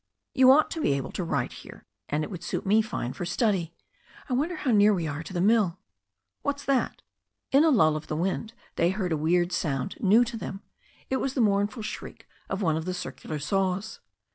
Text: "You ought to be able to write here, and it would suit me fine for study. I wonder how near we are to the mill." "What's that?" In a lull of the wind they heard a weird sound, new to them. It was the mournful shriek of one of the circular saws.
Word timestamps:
"You 0.33 0.49
ought 0.51 0.71
to 0.71 0.81
be 0.81 0.93
able 0.93 1.11
to 1.11 1.23
write 1.23 1.51
here, 1.61 1.85
and 2.09 2.23
it 2.23 2.31
would 2.31 2.41
suit 2.43 2.65
me 2.65 2.81
fine 2.81 3.13
for 3.13 3.23
study. 3.23 3.75
I 4.27 4.33
wonder 4.33 4.55
how 4.55 4.71
near 4.71 4.95
we 4.95 5.05
are 5.07 5.21
to 5.21 5.31
the 5.31 5.39
mill." 5.41 5.77
"What's 6.41 6.65
that?" 6.65 7.03
In 7.51 7.63
a 7.63 7.69
lull 7.69 7.95
of 7.95 8.07
the 8.07 8.15
wind 8.15 8.55
they 8.77 8.89
heard 8.89 9.11
a 9.11 9.15
weird 9.15 9.51
sound, 9.51 9.95
new 9.99 10.23
to 10.23 10.37
them. 10.37 10.63
It 11.11 11.17
was 11.17 11.35
the 11.35 11.41
mournful 11.41 11.83
shriek 11.83 12.27
of 12.49 12.63
one 12.63 12.77
of 12.77 12.85
the 12.85 12.95
circular 12.95 13.37
saws. 13.37 13.99